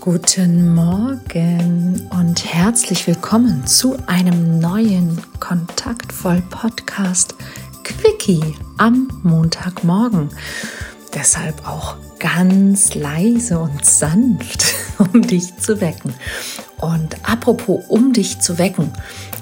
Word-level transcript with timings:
Guten 0.00 0.74
Morgen 0.74 2.08
und 2.10 2.44
herzlich 2.44 3.08
willkommen 3.08 3.66
zu 3.66 3.96
einem 4.06 4.60
neuen 4.60 5.20
Kontaktvoll 5.40 6.40
Podcast 6.50 7.34
Quickie 7.82 8.54
am 8.76 9.08
Montagmorgen. 9.24 10.28
Deshalb 11.12 11.66
auch 11.66 11.96
ganz 12.20 12.94
leise 12.94 13.58
und 13.58 13.84
sanft, 13.84 14.72
um 14.98 15.20
dich 15.22 15.56
zu 15.56 15.80
wecken. 15.80 16.14
Und 16.76 17.16
apropos, 17.28 17.84
um 17.88 18.12
dich 18.12 18.38
zu 18.38 18.56
wecken. 18.56 18.92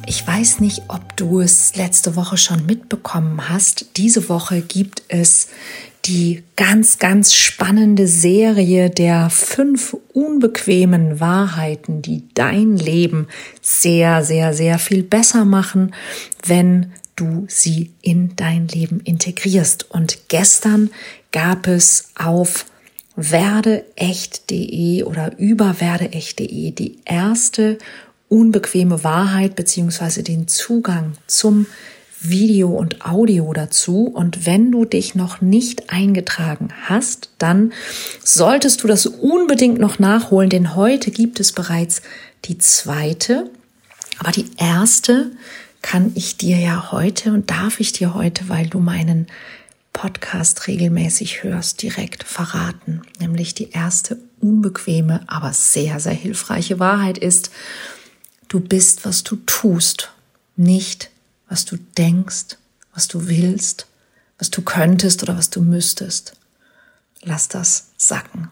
Ich 0.06 0.26
weiß 0.26 0.60
nicht, 0.60 0.84
ob 0.88 1.16
du 1.18 1.40
es 1.40 1.76
letzte 1.76 2.16
Woche 2.16 2.38
schon 2.38 2.64
mitbekommen 2.64 3.50
hast. 3.50 3.98
Diese 3.98 4.30
Woche 4.30 4.62
gibt 4.62 5.02
es 5.08 5.48
die 6.06 6.42
ganz, 6.54 6.98
ganz 6.98 7.34
spannende 7.34 8.06
Serie 8.06 8.90
der 8.90 9.28
fünf 9.30 9.96
unbequemen 10.12 11.20
Wahrheiten, 11.20 12.02
die 12.02 12.22
dein 12.34 12.76
Leben 12.76 13.26
sehr, 13.60 14.22
sehr, 14.22 14.54
sehr 14.54 14.78
viel 14.78 15.02
besser 15.02 15.44
machen, 15.44 15.94
wenn 16.44 16.92
du 17.16 17.46
sie 17.48 17.90
in 18.02 18.36
dein 18.36 18.68
Leben 18.68 19.00
integrierst. 19.00 19.90
Und 19.90 20.28
gestern 20.28 20.90
gab 21.32 21.66
es 21.66 22.10
auf 22.14 22.66
werdeecht.de 23.16 25.02
oder 25.04 25.36
über 25.38 25.80
werdeecht.de 25.80 26.70
die 26.70 26.98
erste 27.04 27.78
unbequeme 28.28 29.02
Wahrheit 29.02 29.56
beziehungsweise 29.56 30.22
den 30.22 30.46
Zugang 30.48 31.12
zum 31.26 31.66
Video 32.28 32.68
und 32.68 33.04
Audio 33.04 33.52
dazu. 33.52 34.06
Und 34.06 34.46
wenn 34.46 34.72
du 34.72 34.84
dich 34.84 35.14
noch 35.14 35.40
nicht 35.40 35.90
eingetragen 35.90 36.68
hast, 36.84 37.30
dann 37.38 37.72
solltest 38.22 38.82
du 38.82 38.88
das 38.88 39.06
unbedingt 39.06 39.78
noch 39.78 39.98
nachholen, 39.98 40.50
denn 40.50 40.74
heute 40.74 41.10
gibt 41.10 41.40
es 41.40 41.52
bereits 41.52 42.02
die 42.44 42.58
zweite. 42.58 43.50
Aber 44.18 44.32
die 44.32 44.46
erste 44.56 45.30
kann 45.82 46.12
ich 46.14 46.36
dir 46.36 46.58
ja 46.58 46.90
heute 46.90 47.32
und 47.32 47.50
darf 47.50 47.80
ich 47.80 47.92
dir 47.92 48.14
heute, 48.14 48.48
weil 48.48 48.66
du 48.66 48.80
meinen 48.80 49.26
Podcast 49.92 50.66
regelmäßig 50.66 51.42
hörst, 51.42 51.80
direkt 51.82 52.22
verraten. 52.24 53.02
Nämlich 53.18 53.54
die 53.54 53.70
erste 53.70 54.18
unbequeme, 54.40 55.22
aber 55.26 55.52
sehr, 55.52 56.00
sehr 56.00 56.12
hilfreiche 56.12 56.78
Wahrheit 56.78 57.18
ist, 57.18 57.50
du 58.48 58.60
bist, 58.60 59.04
was 59.04 59.24
du 59.24 59.36
tust, 59.46 60.12
nicht 60.56 61.10
was 61.48 61.64
du 61.64 61.76
denkst, 61.76 62.56
was 62.94 63.08
du 63.08 63.28
willst, 63.28 63.86
was 64.38 64.50
du 64.50 64.62
könntest 64.62 65.22
oder 65.22 65.36
was 65.36 65.50
du 65.50 65.60
müsstest. 65.60 66.36
Lass 67.22 67.48
das 67.48 67.88
sacken. 67.96 68.48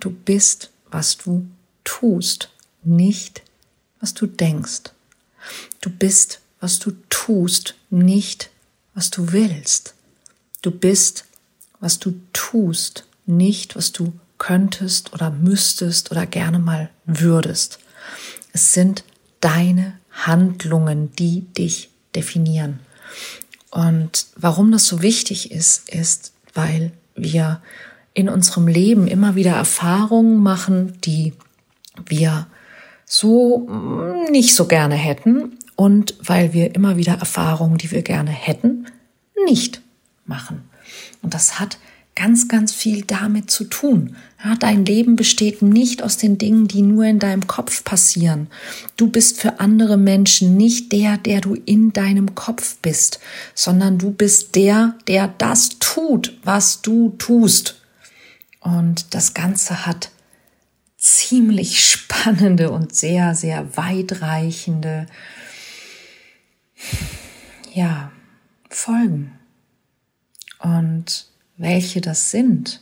Du 0.00 0.10
bist, 0.10 0.70
was 0.90 1.16
du 1.16 1.46
tust, 1.84 2.50
nicht 2.84 3.42
was 4.00 4.14
du 4.14 4.26
denkst. 4.26 4.90
Du 5.80 5.90
bist, 5.90 6.40
was 6.60 6.78
du 6.78 6.92
tust, 7.08 7.74
nicht 7.90 8.50
was 8.94 9.10
du 9.10 9.32
willst. 9.32 9.94
Du 10.60 10.70
bist, 10.70 11.24
was 11.80 11.98
du 11.98 12.20
tust, 12.32 13.04
nicht 13.26 13.76
was 13.76 13.92
du 13.92 14.12
könntest 14.38 15.12
oder 15.12 15.30
müsstest 15.30 16.10
oder 16.10 16.26
gerne 16.26 16.58
mal 16.58 16.90
würdest. 17.06 17.78
Es 18.52 18.72
sind 18.72 19.04
deine 19.40 19.98
Handlungen, 20.10 21.12
die 21.12 21.42
dich 21.42 21.90
definieren. 22.14 22.80
Und 23.70 24.26
warum 24.36 24.70
das 24.72 24.86
so 24.86 25.02
wichtig 25.02 25.50
ist, 25.50 25.88
ist, 25.88 26.32
weil 26.54 26.92
wir 27.14 27.62
in 28.14 28.28
unserem 28.28 28.68
Leben 28.68 29.06
immer 29.06 29.34
wieder 29.34 29.52
Erfahrungen 29.52 30.42
machen, 30.42 31.00
die 31.00 31.32
wir 32.06 32.46
so 33.06 33.68
nicht 34.30 34.54
so 34.54 34.66
gerne 34.66 34.94
hätten 34.94 35.58
und 35.76 36.14
weil 36.22 36.52
wir 36.52 36.74
immer 36.74 36.96
wieder 36.96 37.14
Erfahrungen, 37.14 37.78
die 37.78 37.90
wir 37.90 38.02
gerne 38.02 38.30
hätten, 38.30 38.86
nicht 39.46 39.80
machen. 40.26 40.62
Und 41.22 41.34
das 41.34 41.58
hat 41.58 41.78
ganz, 42.14 42.48
ganz 42.48 42.72
viel 42.72 43.02
damit 43.02 43.50
zu 43.50 43.64
tun. 43.64 44.16
Ja, 44.44 44.54
dein 44.56 44.84
Leben 44.84 45.16
besteht 45.16 45.62
nicht 45.62 46.02
aus 46.02 46.16
den 46.16 46.36
Dingen, 46.36 46.68
die 46.68 46.82
nur 46.82 47.04
in 47.04 47.18
deinem 47.18 47.46
Kopf 47.46 47.84
passieren. 47.84 48.48
Du 48.96 49.08
bist 49.08 49.40
für 49.40 49.60
andere 49.60 49.96
Menschen 49.96 50.56
nicht 50.56 50.92
der, 50.92 51.16
der 51.16 51.40
du 51.40 51.54
in 51.54 51.92
deinem 51.92 52.34
Kopf 52.34 52.76
bist, 52.82 53.20
sondern 53.54 53.98
du 53.98 54.10
bist 54.10 54.56
der, 54.56 54.96
der 55.06 55.28
das 55.38 55.78
tut, 55.78 56.38
was 56.44 56.82
du 56.82 57.14
tust. 57.18 57.80
Und 58.60 59.14
das 59.14 59.34
Ganze 59.34 59.86
hat 59.86 60.10
ziemlich 60.98 61.84
spannende 61.84 62.70
und 62.70 62.94
sehr, 62.94 63.34
sehr 63.34 63.76
weitreichende, 63.76 65.06
ja, 67.72 68.12
Folgen. 68.68 69.32
Und 70.58 71.31
welche 71.56 72.00
das 72.00 72.30
sind 72.30 72.80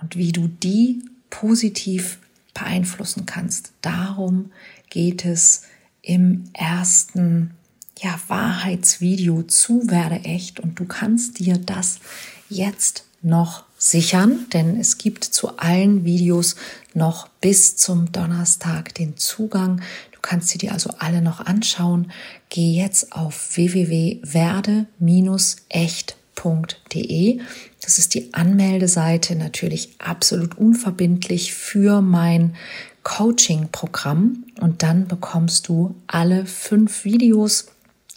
und 0.00 0.16
wie 0.16 0.32
du 0.32 0.48
die 0.48 1.02
positiv 1.30 2.18
beeinflussen 2.54 3.26
kannst. 3.26 3.72
Darum 3.82 4.50
geht 4.90 5.24
es 5.24 5.62
im 6.02 6.44
ersten 6.52 7.52
ja, 7.98 8.18
Wahrheitsvideo 8.28 9.42
zu 9.42 9.90
Werde 9.90 10.24
echt 10.24 10.60
und 10.60 10.78
du 10.78 10.84
kannst 10.84 11.38
dir 11.38 11.58
das 11.58 11.98
jetzt 12.48 13.04
noch 13.22 13.64
sichern, 13.78 14.46
denn 14.52 14.78
es 14.78 14.98
gibt 14.98 15.24
zu 15.24 15.56
allen 15.58 16.04
Videos 16.04 16.54
noch 16.94 17.28
bis 17.40 17.76
zum 17.76 18.12
Donnerstag 18.12 18.94
den 18.94 19.16
Zugang. 19.16 19.80
Du 20.12 20.20
kannst 20.22 20.48
sie 20.48 20.58
dir 20.58 20.72
also 20.72 20.90
alle 20.98 21.22
noch 21.22 21.40
anschauen. 21.40 22.12
Geh 22.48 22.72
jetzt 22.72 23.12
auf 23.12 23.56
www.werde-echt 23.56 26.16
www.coaching.de. 26.36 27.40
Das 27.82 27.98
ist 27.98 28.14
die 28.14 28.34
Anmeldeseite, 28.34 29.36
natürlich 29.36 29.90
absolut 29.98 30.58
unverbindlich 30.58 31.54
für 31.54 32.00
mein 32.02 32.56
Coaching-Programm. 33.02 34.44
Und 34.60 34.82
dann 34.82 35.06
bekommst 35.06 35.68
du 35.68 35.94
alle 36.06 36.46
fünf 36.46 37.04
Videos 37.04 37.68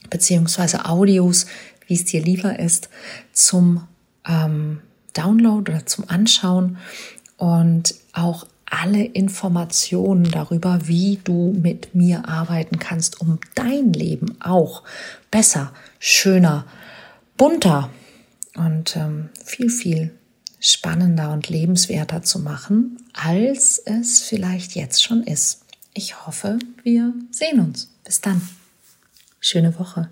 beziehungsweise 0.09 0.85
Audios, 0.85 1.46
wie 1.88 1.94
es 1.96 2.06
dir 2.06 2.22
lieber 2.22 2.59
ist, 2.59 2.90
zum 3.34 3.88
ähm, 4.28 4.81
Download 5.13 5.72
oder 5.72 5.85
zum 5.85 6.09
Anschauen 6.09 6.78
und 7.38 7.96
auch 8.13 8.47
alle 8.66 9.03
Informationen 9.03 10.29
darüber, 10.29 10.79
wie 10.84 11.19
du 11.24 11.56
mit 11.59 11.96
mir 11.96 12.28
arbeiten 12.29 12.78
kannst, 12.78 13.19
um 13.19 13.40
dein 13.56 13.94
Leben 13.94 14.38
auch 14.41 14.84
besser, 15.31 15.74
schöner, 16.00 16.66
bunter 17.35 17.90
und 18.59 18.96
ähm, 18.96 19.30
viel, 19.44 19.70
viel 19.70 20.12
spannender 20.59 21.31
und 21.31 21.50
lebenswerter 21.50 22.22
zu 22.22 22.40
machen, 22.40 22.97
als 23.14 23.80
es 23.80 24.22
vielleicht 24.22 24.75
jetzt 24.75 25.03
schon 25.03 25.24
ist. 25.24 25.66
Ich 25.94 26.25
hoffe, 26.25 26.59
wir 26.84 27.14
sehen 27.31 27.59
uns. 27.59 27.90
Bis 28.03 28.22
dann. 28.22 28.42
Schöne 29.40 29.78
Woche. 29.80 30.09